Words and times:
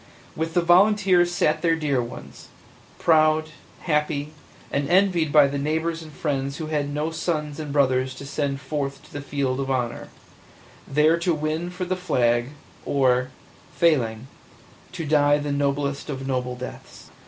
With 0.35 0.55
the 0.55 0.63
volunteers 0.63 1.31
sat 1.31 1.61
their 1.61 1.75
dear 1.75 2.01
ones, 2.01 2.47
proud, 2.97 3.49
happy, 3.81 4.33
and 4.71 4.89
envied 4.89 5.31
by 5.31 5.45
the 5.45 5.59
neighbors 5.59 6.01
and 6.01 6.11
friends 6.11 6.57
who 6.57 6.65
had 6.65 6.89
no 6.89 7.11
sons 7.11 7.59
and 7.59 7.71
brothers 7.71 8.15
to 8.15 8.25
send 8.25 8.61
forth 8.61 9.03
to 9.03 9.13
the 9.13 9.21
field 9.21 9.59
of 9.59 9.69
honor, 9.69 10.07
there 10.87 11.19
to 11.19 11.35
win 11.35 11.69
for 11.69 11.85
the 11.85 11.95
flag, 11.95 12.47
or, 12.83 13.29
failing, 13.75 14.25
die 14.91 15.37
the 15.37 15.51
noblest 15.51 16.09
of 16.09 16.25
noble 16.27 16.55
deaths. 16.55 17.11